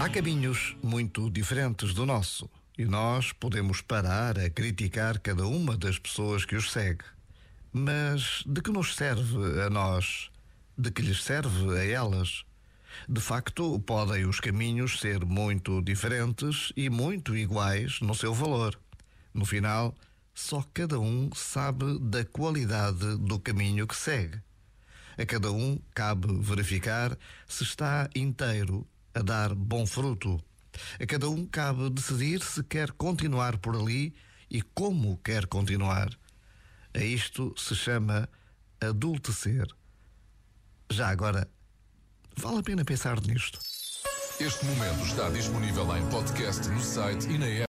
Há 0.00 0.08
caminhos 0.08 0.76
muito 0.80 1.28
diferentes 1.28 1.92
do 1.92 2.06
nosso 2.06 2.48
e 2.78 2.84
nós 2.84 3.32
podemos 3.32 3.80
parar 3.80 4.38
a 4.38 4.48
criticar 4.48 5.18
cada 5.18 5.44
uma 5.44 5.76
das 5.76 5.98
pessoas 5.98 6.44
que 6.44 6.54
os 6.54 6.70
segue. 6.70 7.04
Mas 7.72 8.44
de 8.46 8.62
que 8.62 8.70
nos 8.70 8.94
serve 8.94 9.60
a 9.60 9.68
nós? 9.68 10.30
De 10.78 10.92
que 10.92 11.02
lhes 11.02 11.24
serve 11.24 11.76
a 11.76 11.84
elas? 11.84 12.44
De 13.08 13.20
facto, 13.20 13.80
podem 13.80 14.24
os 14.24 14.38
caminhos 14.38 15.00
ser 15.00 15.24
muito 15.24 15.82
diferentes 15.82 16.72
e 16.76 16.88
muito 16.88 17.36
iguais 17.36 18.00
no 18.00 18.14
seu 18.14 18.32
valor. 18.32 18.78
No 19.34 19.44
final, 19.44 19.96
só 20.32 20.64
cada 20.72 21.00
um 21.00 21.28
sabe 21.34 21.98
da 21.98 22.24
qualidade 22.24 23.16
do 23.18 23.40
caminho 23.40 23.84
que 23.84 23.96
segue. 23.96 24.40
A 25.18 25.26
cada 25.26 25.50
um 25.50 25.76
cabe 25.92 26.28
verificar 26.40 27.18
se 27.48 27.64
está 27.64 28.08
inteiro 28.14 28.86
a 29.18 29.22
dar 29.22 29.54
bom 29.54 29.84
fruto. 29.84 30.40
A 31.00 31.06
cada 31.06 31.28
um 31.28 31.44
cabe 31.44 31.90
decidir 31.90 32.40
se 32.40 32.62
quer 32.62 32.92
continuar 32.92 33.58
por 33.58 33.74
ali 33.74 34.14
e 34.48 34.62
como 34.62 35.18
quer 35.18 35.46
continuar. 35.46 36.08
A 36.94 36.98
isto 36.98 37.52
se 37.56 37.74
chama 37.74 38.28
adultecer. 38.80 39.66
Já 40.90 41.08
agora, 41.08 41.48
vale 42.36 42.60
a 42.60 42.62
pena 42.62 42.84
pensar 42.84 43.20
nisto. 43.20 43.58
Este 44.40 44.64
momento 44.66 45.04
está 45.04 45.28
disponível 45.30 45.96
em 45.96 46.08
podcast 46.10 46.68
no 46.68 46.80
site 46.80 47.28
e 47.28 47.38
na 47.38 47.46
app. 47.46 47.66